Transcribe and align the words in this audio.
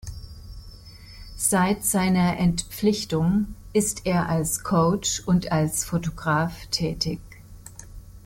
Seit 1.37 1.83
seiner 1.85 2.37
Entpflichtung 2.37 3.53
ist 3.71 4.07
er 4.07 4.29
als 4.29 4.63
Coach 4.63 5.19
und 5.27 5.51
als 5.51 5.85
Fotograf 5.85 6.65
tätig. 6.71 7.19